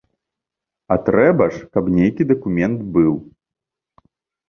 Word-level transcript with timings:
А 0.95 0.97
трэба 1.09 1.45
ж, 1.53 1.63
каб 1.77 1.93
нейкі 1.99 2.29
дакумент 2.35 2.79
быў. 2.99 3.13